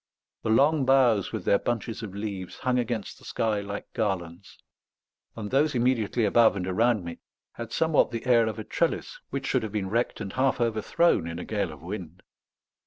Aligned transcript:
The 0.41 0.49
long 0.49 0.83
boughs 0.83 1.31
with 1.31 1.45
their 1.45 1.59
bunches 1.59 2.01
of 2.01 2.15
leaves 2.15 2.57
hung 2.57 2.79
against 2.79 3.19
the 3.19 3.23
sky 3.23 3.59
like 3.61 3.93
garlands; 3.93 4.57
and 5.35 5.51
those 5.51 5.75
immediately 5.75 6.25
above 6.25 6.55
and 6.55 6.65
around 6.65 7.05
me 7.05 7.19
had 7.51 7.71
somewhat 7.71 8.09
the 8.09 8.25
air 8.25 8.47
of 8.47 8.57
a 8.57 8.63
trellis 8.63 9.19
which 9.29 9.45
should 9.45 9.61
have 9.61 9.71
been 9.71 9.91
wrecked 9.91 10.19
and 10.19 10.33
half 10.33 10.59
overthrown 10.59 11.27
in 11.27 11.37
a 11.37 11.45
gale 11.45 11.71
of 11.71 11.83
wind. 11.83 12.23